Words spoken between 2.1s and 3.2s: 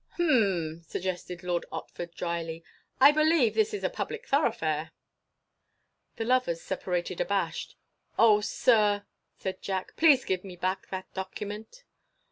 drily, "I